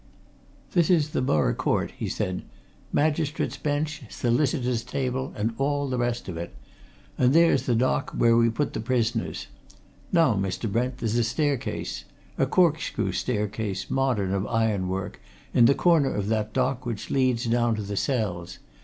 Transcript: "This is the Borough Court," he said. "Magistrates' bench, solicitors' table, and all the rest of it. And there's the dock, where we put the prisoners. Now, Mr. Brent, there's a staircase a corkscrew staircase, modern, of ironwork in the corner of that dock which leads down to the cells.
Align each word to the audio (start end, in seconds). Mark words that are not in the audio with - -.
"This 0.71 0.89
is 0.89 1.11
the 1.11 1.21
Borough 1.21 1.53
Court," 1.53 1.91
he 1.95 2.09
said. 2.09 2.41
"Magistrates' 2.91 3.55
bench, 3.55 4.01
solicitors' 4.09 4.83
table, 4.83 5.31
and 5.37 5.53
all 5.59 5.87
the 5.89 5.99
rest 5.99 6.27
of 6.27 6.37
it. 6.37 6.55
And 7.19 7.33
there's 7.35 7.67
the 7.67 7.75
dock, 7.75 8.09
where 8.09 8.35
we 8.35 8.49
put 8.49 8.73
the 8.73 8.79
prisoners. 8.79 9.45
Now, 10.11 10.33
Mr. 10.33 10.67
Brent, 10.71 10.97
there's 10.97 11.17
a 11.17 11.23
staircase 11.23 12.05
a 12.35 12.47
corkscrew 12.47 13.11
staircase, 13.11 13.91
modern, 13.91 14.33
of 14.33 14.47
ironwork 14.47 15.21
in 15.53 15.65
the 15.65 15.75
corner 15.75 16.11
of 16.11 16.29
that 16.29 16.51
dock 16.51 16.83
which 16.83 17.11
leads 17.11 17.45
down 17.45 17.75
to 17.75 17.83
the 17.83 17.95
cells. 17.95 18.57